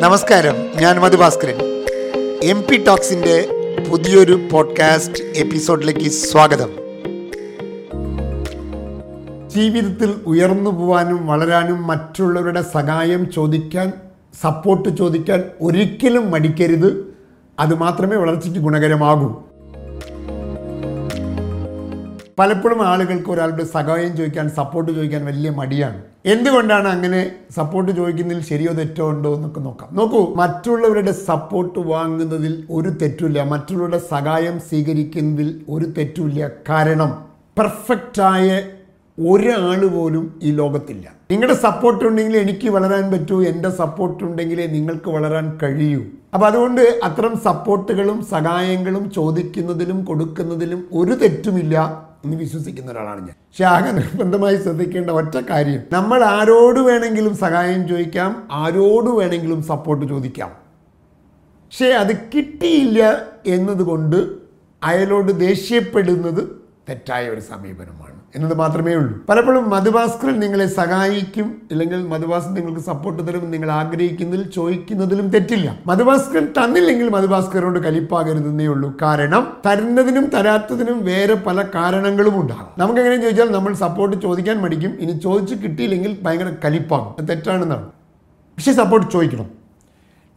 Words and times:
നമസ്കാരം 0.00 0.54
ഞാൻ 0.76 1.00
Madhu Bhaskaran 1.00 1.84
M 2.42 2.62
P 2.62 2.76
ടോക്സിന്റെ 2.76 3.48
പുതിയൊരു 3.90 4.48
പോഡ്കാസ്റ്റ് 4.52 5.24
എപ്പിസോഡിലേക്ക് 5.24 6.10
സ്വാഗതം. 6.10 6.70
ജീവിതത്തിൽ 9.48 10.14
ഉയർന്നു 10.26 10.70
പോവാനും 10.70 11.26
വളരാനും 11.26 11.86
മറ്റുള്ളവരുടെ 11.86 12.62
സഹായം 12.62 13.30
ചോദിക്കാൻ 13.30 13.92
സപ്പോർട്ട് 14.40 14.88
ചോദിക്കാൻ 14.88 15.42
ഒരിക്കലും 15.60 16.30
മടിക്കരുത്. 16.30 17.14
അത് 17.60 17.74
മാത്രമേ 17.74 18.16
വളർച്ചയ്ക്ക് 18.16 18.60
ഗുണകരമാകൂ. 18.60 19.42
പലപ്പോഴും 22.40 22.86
ആളുകൾക്ക് 22.88 23.30
ഒരാളുടെ 23.30 23.64
സഹായം 23.64 24.16
ചോദിക്കാൻ 24.16 24.50
സപ്പോർട്ട് 24.50 24.92
ചോദിക്കാൻ 24.92 25.24
വലിയ 25.24 25.50
മടിയാണ്. 25.50 26.02
എന്തുകൊണ്ടാണ് 26.26 26.88
അങ്ങനെ 26.88 27.32
സപ്പോർട്ട് 27.56 27.92
ചോദിക്കുന്നതിൽ 27.92 28.42
ശരിയോ 28.42 28.72
തെറ്റോ 28.72 29.10
ഉണ്ടോ 29.10 29.34
എന്നൊക്കെ 29.34 29.60
നോക്കാം. 29.60 29.96
നോക്കൂ 29.96 30.34
മറ്റുള്ളവരുടെ 30.34 31.12
സപ്പോർട്ട് 31.12 31.78
വാങ്ങുന്നതിൽ 31.78 32.66
ഒരു 32.70 32.88
തെറ്റുമില്ല. 32.88 33.42
മറ്റുള്ളവരുടെ 33.42 33.98
സഹായം 33.98 34.60
സ്വീകരിക്കുന്നതിൽ 34.60 35.60
ഒരു 35.68 35.84
തെറ്റുമില്ല. 35.84 36.50
കാരണം 36.68 37.24
പെർഫെക്റ്റായ 37.58 38.62
ഒരാൾ 39.30 39.86
പോലും 39.86 40.40
ഈ 40.42 40.50
ലോകത്തില്ല. 40.50 41.12
നിങ്ങളുടെ 41.30 41.54
സപ്പോർട്ട് 41.54 42.04
ഉണ്ടെങ്കിൽ 42.04 42.36
എനിക്ക് 42.36 42.68
വളരാൻ 42.68 43.12
പറ്റൂ 43.12 43.42
എന്റെ 43.42 43.70
സപ്പോർട്ട് 43.70 44.24
ഉണ്ടെങ്കിലേ 44.24 44.66
നിങ്ങൾക്ക് 44.66 45.10
വളരാൻ 45.10 45.58
കഴിയൂ. 45.62 46.00
അപ്പം 46.34 46.46
അതുകൊണ്ട് 46.46 47.00
അത്തരം 47.04 47.40
സപ്പോർട്ടുകളും 47.44 48.24
സഹായങ്ങളും 48.24 49.10
ചോദിക്കുന്നതിലും 49.10 50.04
കൊടുക്കുന്നതിലും 50.04 50.88
ഒരു 50.92 51.12
തെറ്റുമില്ല. 51.12 52.09
എന്ന് 52.24 52.36
വിശ്വസിക്കുന്ന 52.36 52.92
ഒരാളാണ് 52.92 53.20
ഞാൻ. 53.20 53.36
പക്ഷെ 53.50 53.64
ആകെ 53.64 53.90
നിർബന്ധമായി 53.90 54.56
ശ്രദ്ധിക്കേണ്ട 54.56 55.10
ഒറ്റ 55.10 55.36
കാര്യം. 55.50 55.80
നമ്മൾ 55.92 56.24
ആരോട് 56.24 56.80
വേണമെങ്കിലും 56.80 57.36
സഹായം 57.36 57.88
ചോദിക്കാം 57.88 58.48
ആരോട് 58.52 59.10
വേണമെങ്കിലും 59.10 59.62
സപ്പോർട്ട് 59.62 60.06
ചോദിക്കാം. 60.06 60.48
പക്ഷേ 61.66 61.88
അത് 61.88 62.16
കിട്ടിയില്ല 62.16 63.26
എന്നതുകൊണ്ട് 63.46 64.16
അയാളോട് 64.82 65.40
ദേഷ്യപ്പെടുന്നത് 65.40 66.48
തെറ്റായ 66.88 67.28
ഒരു 67.28 67.40
സമീപനമാണ്. 67.40 68.19
എന്നത് 68.36 68.54
മാത്രമേ 68.54 68.94
ഉള്ളൂ. 68.94 69.26
പലപ്പോഴും 69.28 69.70
മധുഭാസ്കരൻ 69.70 70.40
നിങ്ങളെ 70.40 70.66
സഹായിക്കും 70.66 71.62
ഇല്ലെങ്കിൽ 71.70 72.06
മധുഭാസ്കരൻ 72.06 72.54
നിങ്ങൾക്ക് 72.54 72.80
സപ്പോർട്ട് 72.80 73.28
തരും 73.28 73.50
നിങ്ങൾ 73.50 73.70
ആഗ്രഹിക്കുന്നതിൽ 73.70 74.50
ചോദിക്കുന്നതിലും 74.50 75.28
തെറ്റില്ല. 75.28 75.78
മധുഭാസ്കരൻ 75.86 76.46
തന്നില്ലെങ്കിൽ 76.46 77.08
മധുഭാസ്കരനോട് 77.08 77.78
കലിപ്പാകരുതെന്നേ 77.78 78.66
ഉള്ളൂ. 78.66 78.96
കാരണം 79.02 79.56
തരുന്നതിനും 79.66 80.26
തരാത്തതിനും 80.26 81.04
വേറെ 81.04 81.34
പല 81.34 81.64
കാരണങ്ങളും 81.74 82.40
ഉണ്ടാകും. 82.40 82.66
നമുക്ക് 82.78 83.00
എങ്ങനെ 83.00 83.22
ചോദിച്ചാൽ 83.22 83.52
നമ്മൾ 83.52 83.74
സപ്പോർട്ട് 83.74 84.22
ചോദിക്കാൻ 84.22 84.58
മടിക്കും. 84.60 84.90
ഇനി 85.00 85.12
ചോദിച്ച് 85.12 85.54
കിട്ടിയില്ലെങ്കിൽ 85.54 86.18
ഭയങ്കര 86.22 86.52
കലിപ്പാകും. 86.64 87.26
തെറ്റാണെന്നാണ്. 87.26 87.86
പക്ഷേ 88.56 88.72
സപ്പോർട്ട് 88.72 89.12
ചോദിക്കണം. 89.12 89.59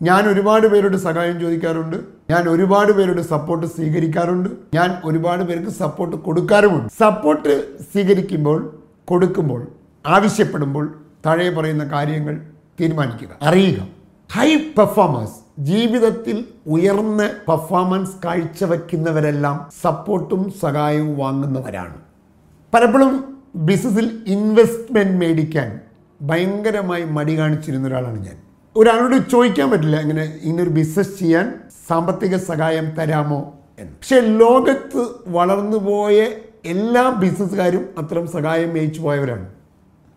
ഞാൻ 0.08 0.24
ഒരുപാട് 0.30 0.68
പേരുടെ 0.68 0.98
സഹായം 0.98 1.40
ചോദിക്കാറുണ്ട്. 1.40 1.98
ഞാൻ 2.30 2.50
ഒരുപാട് 2.50 2.92
പേരുടെ 2.92 3.22
സപ്പോർട്ട് 3.22 3.68
സ്വീകരിക്കാറുണ്ട്. 3.68 4.50
ഞാൻ 4.76 4.90
ഒരുപാട് 5.06 5.44
പേർക്ക് 5.44 5.72
സപ്പോർട്ട് 5.72 6.16
കൊടുക്കാറുമുണ്ട്. 6.16 6.90
സപ്പോർട്ട് 7.00 7.84
സ്വീകരിക്കുമ്പോൾ 7.84 8.60
കൊടുക്കുമ്പോൾ 9.06 9.68
ആവശ്യപ്പെടുമ്പോൾ 10.08 10.86
താഴെ 11.26 11.50
പറയുന്ന 11.50 11.84
കാര്യങ്ങൾ 11.84 12.36
തീരുമാനിക്കുക. 12.82 13.30
അറിയുക. 13.42 13.88
ഹൈ 14.32 14.56
പെർഫോമൻസ് 14.56 15.38
ജീവിതത്തിൽ 15.60 16.46
ഉയർന്ന 16.68 17.30
പെർഫോമൻസ് 17.48 18.16
കാഴ്ചവെക്കുന്നവരെല്ലാം 18.26 19.58
സപ്പോർട്ടും 19.82 20.54
സഹായവും 20.62 21.18
വാങ്ങുന്നവരാണ്. 21.18 21.98
പലപ്പോഴും 22.74 23.42
ബിസിനസ്സിൽ 23.56 24.24
ഇൻവെസ്റ്റ്മെന്റ് 24.28 25.26
മേടിക്കാൻ 25.26 25.80
ഭയങ്കരമായി 26.22 27.04
മടി 27.04 27.40
കാണിച്ചിരുന്ന 27.40 27.88
ഒരാളാണ് 27.88 28.20
ഞാൻ. 28.20 28.38
ഒരാളോട് 28.76 29.30
ചോദിക്കാൻ 29.32 29.72
പറ്റില്ല. 29.72 30.00
ഇങ്ങനെ 30.00 30.40
ഇങ്ങനൊരു 30.44 30.70
ബിസിനസ് 30.70 31.20
ചെയ്യാൻ 31.20 31.54
സാമ്പത്തിക 31.90 32.38
സഹായം 32.38 32.90
തരാമോ 32.90 33.54
എന്ന്. 33.80 33.92
പക്ഷെ 33.92 34.20
ലോകത്ത് 34.20 35.08
വളർന്നു 35.28 35.78
പോയ 35.78 36.28
എല്ലാ 36.66 37.10
ബിസിനസ്സുകാരും 37.10 37.90
അത്തരം 37.98 38.28
സഹായം 38.28 38.74
മേയിച്ചു 38.74 39.02
പോയവരാണ്. 39.02 39.46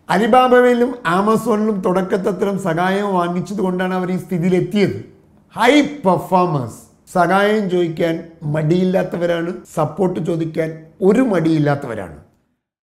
അലിബാബയിലും 0.09 0.95
ആമസോണിലും 1.05 1.81
തുടക്കത്തിൽ 1.81 2.29
അത്തരം 2.29 2.59
സഹായം 2.59 3.13
വാങ്ങിച്ചത് 3.13 3.57
കൊണ്ടാണ് 3.57 3.93
അവർ 3.93 4.11
ഈ 4.11 4.17
സ്ഥിതിയിലെത്തിയത്. 4.17 5.05
ഹൈ 5.55 5.81
പെർഫോമേഴ്സ് 5.81 6.79
സഹായം 7.13 7.69
ചോദിക്കാൻ 7.69 8.23
മടിയില്ലാത്തവരാണ്. 8.43 9.53
സപ്പോർട്ട് 9.73 10.19
ചോദിക്കാൻ 10.19 10.85
ഒരു 11.01 11.21
മടിയില്ലാത്തവരാണ്. 11.21 12.17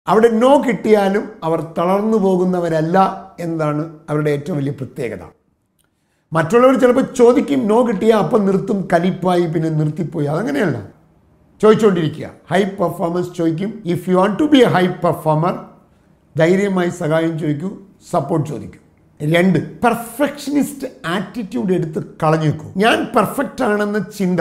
അവിടെ 0.07 0.27
നോ 0.27 0.63
കിട്ടിയാലും 0.67 1.29
അവർ 1.43 1.61
തളർന്നു 1.77 2.17
പോകുന്നവരല്ല 2.17 2.97
എന്നതാണ് 3.39 3.97
അവരുടെ 4.09 4.29
ഏറ്റവും 4.29 4.57
വലിയ 4.57 4.71
പ്രത്യേകത. 4.71 5.23
മറ്റുള്ളവർ 6.35 6.79
ചിലപ്പോൾ 6.79 7.05
ചോദിക്കും 7.19 7.67
നോ 7.67 7.87
കിട്ടിയാൽ 7.87 8.17
അപ്പം 8.17 8.45
നിർത്തും 8.45 8.87
കലിപ്പായി 8.93 9.45
പിന്നെ 9.45 9.69
നിർത്തിപ്പോയി. 9.69 10.25
അതങ്ങനെയല്ല. 10.25 10.77
ചോദിച്ചുകൊണ്ടിരിക്കുക 11.61 12.29
ഹൈ 12.51 12.63
പെർഫോമൻസ് 12.63 13.35
ചോദിക്കും 13.37 13.83
if 13.85 14.09
you 14.09 14.15
want 14.15 14.39
to 14.39 14.43
be 14.43 14.57
a 14.57 14.67
high 14.67 14.87
performer 14.87 15.59
ധൈര്യമായി 16.37 16.89
സഹായം 16.89 17.39
ചോദിക്കൂ 17.39 17.69
സപ്പോർട്ട് 18.11 18.49
ചോദിക്കും. 18.49 18.79
രണ്ട് 19.21 19.79
പെർഫെക്ഷനിസ്റ്റ് 19.81 20.87
ആറ്റിറ്റ്യൂഡ് 21.05 21.73
എടുത്ത് 21.73 22.03
കളഞ്ഞു 22.23 22.45
വെക്കൂ. 22.45 22.65
ഞാൻ 22.77 23.07
പെർഫെക്റ്റ് 23.15 23.63
ആണെന്ന 23.63 23.99
ചിന്ത 23.99 24.39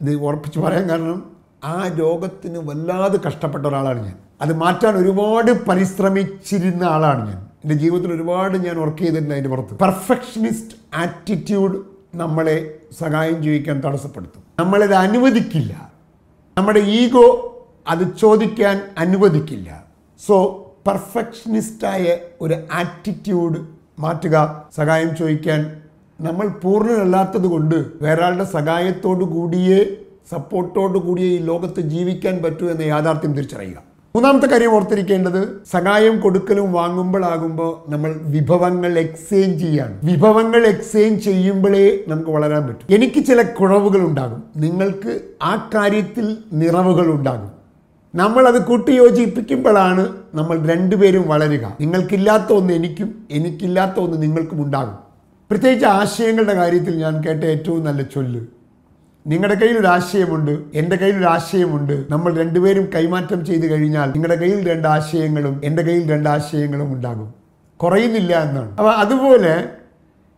ഇത് 0.00 0.14
ഉറപ്പിച്ച് 0.14 0.58
പറയാൻ 0.58 0.88
കാരണം 0.88 1.30
ആ 1.64 1.90
രോഗത്തിന് 1.98 2.58
വല്ലാതെ 2.58 3.18
കഷ്ടപ്പെട്ട 3.26 3.66
ഒരാളാണ് 3.66 4.04
ഞാൻ. 4.04 4.16
അത് 4.40 4.52
മാറ്റാൻ 4.52 4.96
ഒരുപാട് 4.96 5.64
പരിശ്രമിച്ചിരുന്ന 5.64 6.84
ആളാണ് 6.84 7.28
ഞാൻ. 7.28 7.47
എന്റെ 7.64 7.74
ജീവിതത്തിൽ 7.74 8.12
ഒരുപാട് 8.12 8.58
ഞാൻ 8.58 8.80
വർക്ക് 8.80 8.98
ചെയ്തിട്ടുണ്ട് 8.98 9.34
അതിന്റെ 9.34 9.50
പുറത്ത്. 9.50 9.78
പെർഫെക്ഷനിസ്റ്റ് 9.78 10.76
ആറ്റിറ്റ്യൂഡ് 10.94 11.78
നമ്മളെ 12.14 12.78
സഹായം 12.98 13.42
ചോദിക്കാൻ 13.42 13.80
തടസ്സപ്പെടുത്തും. 13.80 14.42
നമ്മളിത് 14.58 14.94
അനുവദിക്കില്ല. 14.94 15.92
നമ്മുടെ 16.58 16.80
ഈഗോ 16.80 17.26
അത് 17.88 18.18
ചോദിക്കാൻ 18.18 18.80
അനുവദിക്കില്ല. 18.98 19.84
സോ 20.26 20.64
പെർഫെക്ഷനിസ്റ്റായ 20.86 22.16
ഒരു 22.40 22.56
ആറ്റിറ്റ്യൂഡ് 22.72 23.58
മാറ്റുക 23.98 24.68
സഹായം 24.76 25.16
ചോദിക്കാൻ 25.16 25.82
നമ്മൾ 26.20 26.48
പൂർണനല്ലാത്തത് 26.48 27.46
കൊണ്ട് 27.46 27.86
വേറെ 28.02 28.44
സഹായത്തോടു 28.44 29.24
കൂടിയേ 29.24 29.86
സപ്പോർട്ടോടു 30.30 30.98
കൂടിയേ 30.98 31.28
ഈ 31.28 31.38
ലോകത്ത് 31.38 31.80
ജീവിക്കാൻ 31.80 32.42
പറ്റൂ 32.42 32.68
എന്ന 32.68 32.82
യാഥാർത്ഥ്യം 32.82 33.34
തിരിച്ചറിയുക. 33.34 33.87
മൂന്നാമത്തെ 34.18 34.46
കാര്യം 34.46 34.72
ഓർത്തിരിക്കേണ്ടത് 34.72 35.62
സഹായം 35.70 36.20
കൊടുക്കലും 36.20 36.72
വാങ്ങുമ്പോഴാകുമ്പോൾ 36.72 37.90
നമ്മൾ 37.90 38.20
വിഭവങ്ങൾ 38.22 38.98
എക്സ്ചേഞ്ച് 38.98 39.64
ചെയ്യാണ്. 39.64 39.98
വിഭവങ്ങൾ 40.04 40.66
എക്സ്ചേഞ്ച് 40.66 41.24
ചെയ്യുമ്പോഴേ 41.24 41.98
നമുക്ക് 42.08 42.30
വളരാൻ 42.30 42.66
പറ്റും. 42.66 42.94
എനിക്ക് 42.94 43.24
ചില 43.24 43.42
കുറവുകൾ 43.42 44.00
ഉണ്ടാകും. 44.00 44.42
നിങ്ങൾക്ക് 44.56 45.20
ആ 45.42 45.70
കാര്യത്തിൽ 45.74 46.36
നിറവുകൾ 46.52 47.06
ഉണ്ടാകും. 47.10 47.50
നമ്മൾ 48.14 48.48
അത് 48.48 48.64
കൂട്ടിയോജിപ്പിക്കുമ്പോഴാണ് 48.64 50.08
നമ്മൾ 50.34 50.66
രണ്ടുപേരും 50.66 51.28
വളരുക. 51.28 51.76
നിങ്ങൾക്കില്ലാത്ത 51.80 52.52
ഒന്ന് 52.52 52.74
എനിക്കും 52.74 53.24
എനിക്കില്ലാത്ത 53.30 54.00
ഒന്ന് 54.00 54.22
നിങ്ങൾക്കും 54.22 54.62
ഉണ്ടാകും. 54.64 54.98
പ്രത്യേകിച്ച് 55.50 55.86
ആശയങ്ങളുടെ 55.86 56.54
കാര്യത്തിൽ 56.54 56.96
ഞാൻ 56.96 57.24
കേട്ട 57.24 57.44
ഏറ്റവും 57.44 57.84
നല്ല 57.84 58.02
ചൊല്ല് 58.02 58.40
നിങ്ങളുടെ 59.28 59.54
കയ്യിൽ 59.54 59.78
ഒരു 59.78 59.86
ആശയമുണ്ട് 59.86 60.60
എന്റെ 60.74 60.96
കയ്യിൽ 60.96 61.16
ഒരു 61.16 61.24
ആശയമുണ്ട്. 61.24 62.06
നമ്മൾ 62.10 62.38
രണ്ടുപേരും 62.38 62.88
കൈമാറ്റം 62.94 63.46
ചെയ്തു 63.46 63.66
കഴിഞ്ഞാൽ 63.66 64.08
നിങ്ങളുടെ 64.10 64.40
കയ്യിൽ 64.40 64.68
രണ്ട് 64.70 64.88
ആശയങ്ങളും 64.88 65.60
എന്റെ 65.64 65.82
കയ്യിൽ 65.82 66.10
രണ്ട് 66.10 66.28
ആശയങ്ങളും 66.28 66.92
ഉണ്ടാകും. 66.92 67.34
കുറയുന്നില്ല 67.82 68.42
എന്നാണ്. 68.42 68.70
അപ്പോൾ 68.70 68.94
അതുപോലെ 68.94 69.64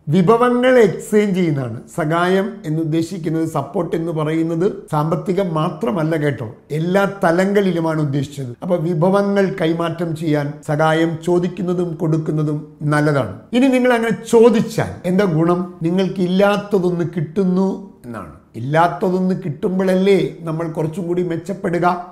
വിഭവങ്ങൾ 0.09 0.79
എക്സ്ചേഞ്ച് 0.79 1.37
ചെയ്യുന്നതാണ്. 1.37 1.81
സഹായം 1.97 2.57
എന്ന് 2.67 2.81
ഉദ്ദേശിക്കുന്നത് 2.81 3.49
സപ്പോർട്ട് 3.49 3.97
എന്ന് 3.97 4.13
പറയുന്നത് 4.13 4.73
സാമ്പത്തികം 4.93 5.55
മാത്രമല്ല 5.55 6.17
കേട്ടോ. 6.17 6.57
എല്ലാ 6.71 7.13
തലങ്ങളിലുമാണ് 7.25 8.01
ഉദ്ദേശിച്ചത്. 8.01 8.53
അപ്പോൾ 8.63 8.81
വിഭവങ്ങൾ 8.81 9.55
കൈമാറ്റം 9.61 10.17
ചെയ്യാൻ 10.17 10.53
സഹായം 10.69 11.19
ചോദിക്കുന്നതും 11.27 11.95
കൊടുക്കുന്നതും 11.95 12.77
നല്ലതാണ്. 12.83 13.39
ഇനി 13.53 13.67
നിങ്ങൾ 13.67 13.93
അങ്ങനെ 13.93 14.27
ചോദിച്ചാൽ 14.31 14.93
എന്താ 15.07 15.25
ഗുണം? 15.25 15.75
നിങ്ങൾക്ക് 15.83 16.21
ഇല്ലാത്തതൊന്ന് 16.21 17.05
കിട്ടുന്നു 17.17 17.69
എന്നാണ്. 18.07 18.40
ഇല്ലാത്തതൊന്ന് 18.57 19.35
കിട്ടുമ്പോഴല്ലേ 19.45 20.37
നമ്മൾ 20.41 20.69
കുറച്ചും 20.69 21.07
കൂടി 21.07 21.23
മെച്ചപ്പെടുക? 21.23 22.07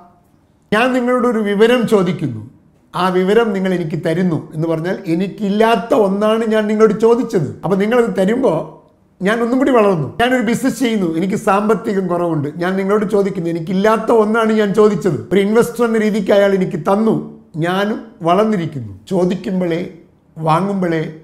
ഞാൻ 0.73 0.93
നിങ്ങളോട് 0.93 1.27
ഒരു 1.27 1.39
വിവരം 1.39 1.87
ചോദിക്കുന്നു. 1.87 2.49
ആ 2.95 3.09
വിവരം 3.09 3.53
നിങ്ങൾ 3.53 3.73
എനിക്ക് 3.73 4.03
തരുന്നു 4.05 4.53
എന്ന് 4.53 4.67
പറഞ്ഞാൽ 4.67 4.97
എനിക്കില്ലാത്ത 5.07 5.93
ഒന്നാണ് 5.93 6.45
ഞാൻ 6.45 6.67
നിങ്ങളോട് 6.67 6.99
ചോദിച്ചത്. 6.99 7.59
അപ്പൊ 7.63 7.77
നിങ്ങളത് 7.77 8.15
തരുമ്പോൾ 8.17 8.79
ഞാൻ 9.23 9.41
ഒന്നും 9.41 9.57
കൂടി 9.57 9.71
വളർന്നു. 9.71 10.17
ഞാനൊരു 10.21 10.41
ബിസിനസ് 10.41 10.79
ചെയ്യുന്നു. 10.79 11.15
എനിക്ക് 11.17 11.35
സാമ്പത്തികം 11.35 12.07
കുറവുണ്ട്. 12.07 12.49
ഞാൻ 12.57 12.75
നിങ്ങളോട് 12.75 13.11
ചോദിക്കുന്നു 13.11 13.49
എനിക്കില്ലാത്ത 13.49 14.11
ഒന്നാണ് 14.11 14.53
ഞാൻ 14.53 14.73
ചോദിച്ചത്. 14.73 15.27
ഒരു 15.33 15.39
ഇൻവെസ്റ്റർ 15.41 15.85
എന്ന 15.85 15.97
രീതിക്ക് 15.97 16.31
അയാൾ 16.31 16.53
എനിക്ക് 16.53 16.77
തന്നു. 16.77 17.39
ഞാനും 17.57 18.05
വളർന്നിരിക്കുന്നു. 18.21 18.99
ചോദിക്കുമ്പോഴേ 19.09 19.89
വാങ്ങുമ്പോഴേ 20.37 21.21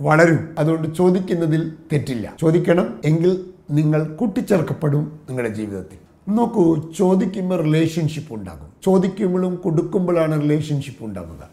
വളരും. 0.00 0.54
അതുകൊണ്ട് 0.58 0.94
ചോദിക്കുന്നതിൽ 0.94 1.72
തെറ്റില്ല. 1.92 2.32
ചോദിക്കണം 2.40 3.00
എങ്കിൽ 3.04 3.44
നിങ്ങൾ 3.70 4.04
കൂട്ടിച്ചേർക്കപ്പെടും 4.04 5.20
നിങ്ങളുടെ 5.28 5.54
ജീവിതത്തിൽ. 5.54 5.98
നോക്കൂ 6.28 6.76
ചോദിക്കുമ്പോൾ 6.98 7.62
റിലേഷൻഷിപ്പ് 7.62 8.34
ഉണ്ടാകും. 8.34 8.68
ചോദിക്കുമ്പോഴും 8.84 9.56
കൊടുക്കുമ്പോഴാണ് 9.56 10.42
റിലേഷൻഷിപ്പ് 10.42 11.04
ഉണ്ടാകുക 11.04 11.48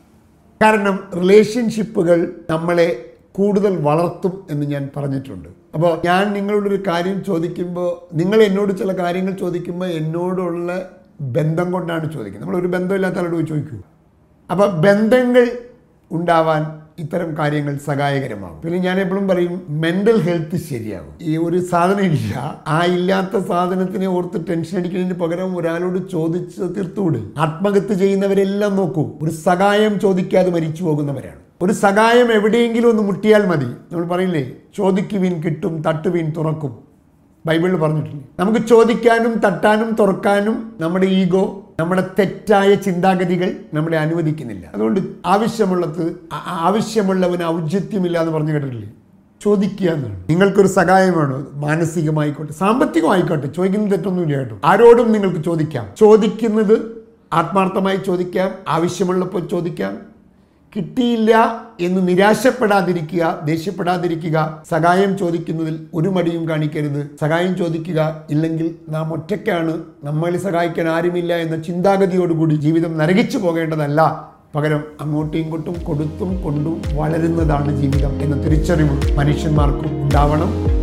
കാരണം 0.61 0.99
റിലേഷൻഷിപ്പുകൾ 1.15 2.35
നമ്മളെ 2.49 3.05
കൂടുതൽ 3.31 3.75
വളർത്തും 3.75 4.43
എന്ന് 4.49 4.65
ഞാൻ 4.65 4.89
പറഞ്ഞിട്ടുണ്ട്. 4.97 5.49
അപ്പോൾ 5.73 6.01
ഞാൻ 6.05 6.33
നിങ്ങളോടൊരു 6.33 6.83
കാര്യം 6.87 7.23
ചോദിക്കുമ്പോൾ 7.23 8.15
നിങ്ങൾ 8.15 8.41
എന്നോട് 8.41 8.77
ചില 8.77 9.03
കാര്യങ്ങൾ 9.03 9.31
ചോദിക്കുമ്പോൾ 9.31 9.85
എന്നോടുള്ള 9.85 10.89
ബന്ധം 11.21 11.71
കൊണ്ടാണ് 11.71 12.03
ചോദിക്കുന്നത്. 12.03 12.41
നമ്മളൊരു 12.41 12.67
ബന്ധമില്ലാത്ത 12.67 13.15
ആളോട് 13.15 13.47
ചോദിക്കൂ. 13.47 13.77
അപ്പോൾ 14.51 14.69
ബന്ധങ്ങൾ 14.69 15.51
ഉണ്ടാവാൻ 16.11 16.82
ഇത്തരം 16.99 17.37
കാര്യങ്ങൾ 17.37 17.77
സഹായകരമാകും. 17.77 18.61
പിന്നെ 18.61 18.79
ഞാൻ 18.79 18.99
എപ്പോഴും 18.99 19.27
പറയും 19.27 19.61
മെന്റൽ 19.69 20.21
ഹെൽത്ത് 20.21 20.57
ശരിയാകും. 20.57 21.13
ഈ 21.21 21.37
ഒരു 21.37 21.61
സാധനം 21.61 22.03
ഇല്ല 22.03 22.63
ആ 22.67 22.83
ഇല്ലാത്ത 22.85 23.45
സാധനത്തിനെ 23.45 24.07
ഓർത്ത് 24.07 24.47
ടെൻഷൻ 24.49 24.79
അടിക്കുന്നതിന് 24.79 25.19
പകരം 25.19 25.57
ഒരാളോട് 25.57 26.11
ചോദിച്ച് 26.11 26.61
തീർത്തുവിട്. 26.61 27.39
ആത്മഹത്യ 27.39 27.93
ചെയ്യുന്നവരെല്ലാം 27.93 28.75
നോക്കൂ. 28.75 29.11
ഒരു 29.21 29.31
സഹായം 29.31 29.99
ചോദിക്കാതെ 29.99 30.51
മരിച്ചു 30.51 30.83
പോകുന്നവരാണ്. 30.83 31.39
ഒരു 31.61 31.73
സഹായം 31.73 32.31
എവിടെയെങ്കിലും 32.31 32.89
ഒന്ന് 32.89 33.03
മുട്ടിയാൽ 33.03 33.45
മതി. 33.45 33.65
നമ്മൾ 33.65 34.05
പറയില്ലേ 34.05 34.51
ചോദിക്കുവിൻ 34.77 35.41
കിട്ടും 35.41 35.81
തട്ടുവിൻ 35.81 36.33
തുറക്കും. 36.37 36.93
ബൈബിളിൽ 37.45 37.75
പറഞ്ഞിട്ടില്ലേ? 37.75 38.23
നമുക്ക് 38.39 38.67
ചോദിക്കാനും 38.67 39.39
തട്ടാനും 39.39 39.95
തുറക്കാനും 39.99 40.75
നമ്മുടെ 40.79 41.05
ഈഗോ 41.05 41.62
നമ്മുടെ 41.79 42.09
തെറ്റായ 42.19 42.75
ചിന്താഗതികൾ 42.75 43.55
നമ്മളെ 43.73 43.97
അനുവദിക്കുന്നില്ല. 43.97 44.71
അതുകൊണ്ട് 44.75 44.99
ആവശ്യമുള്ളത് 45.25 46.15
ആവശ്യമുള്ളവന് 46.47 47.43
ഔചിത്യമില്ല 47.43 48.17
എന്ന് 48.19 48.31
പറഞ്ഞു 48.31 48.51
കേട്ടിട്ടില്ലേ? 48.53 48.89
ചോദിക്കുക 49.43 49.89
എന്നാണ്. 49.89 50.23
നിങ്ങൾക്കൊരു 50.29 50.67
സഹായം 50.67 51.17
വേണോ? 51.17 51.47
മാനസികമായിക്കോട്ടെ 51.53 52.53
സാമ്പത്തികമായിക്കോട്ടെ 52.53 53.47
ചോദിക്കുന്നത് 53.47 53.91
തെറ്റൊന്നുമില്ല 53.91 54.37
കേട്ടോ. 54.37 54.59
ആരോടും 54.65 55.11
നിങ്ങൾക്ക് 55.11 55.43
ചോദിക്കാം. 55.43 55.87
ചോദിക്കുന്നത് 55.99 57.03
ആത്മാർത്ഥമായി 57.33 57.97
ചോദിക്കാം 57.97 58.51
ആവശ്യമുള്ളപ്പോൾ 58.67 59.47
ചോദിക്കാം 59.47 60.12
കിട്ടിയില്ല 60.75 61.31
എന്ന് 61.81 62.07
നിരാശപ്പെടാതിരിക്കുക 62.07 63.39
ദേഷ്യപ്പെടാതിരിക്കുക 63.43 64.63
സഹായം 64.69 65.17
ചോദിക്കുന്നതിൽ 65.17 65.87
ഒരു 65.93 66.09
മടിയും 66.09 66.49
കാണിക്കരുത്. 66.49 67.09
സഹായം 67.21 67.57
ചോദിക്കുക 67.57 68.25
ഇല്ലെങ്കിൽ 68.29 68.75
നാം 68.89 69.13
ഒറ്റയ്ക്കാണ്. 69.13 69.73
നമ്മളെ 70.03 70.37
സഹായിക്കാൻ 70.37 70.89
ആരുമില്ല 70.89 71.33
എന്ന 71.35 71.61
ചിന്താഗതിയോടുകൂടി 71.61 72.55
ജീവിതം 72.55 72.97
നരകിച്ചു 72.97 73.37
പോകേണ്ടതല്ല. 73.37 74.29
പകരം 74.55 74.83
അങ്ങോട്ടും 75.01 75.37
ഇങ്ങോട്ടും 75.37 75.75
കൊടുത്തും 75.83 76.43
കൊണ്ടും 76.43 76.81
വളരുന്നതാണ് 76.93 77.81
ജീവിതം 77.81 78.21
എന്ന 78.21 78.43
തിരിച്ചറിവ് 78.43 79.17
മനുഷ്യന്മാർക്കും 79.17 80.03
ഉണ്ടാവണം. 80.03 80.82